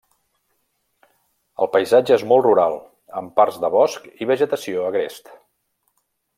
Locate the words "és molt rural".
2.17-2.79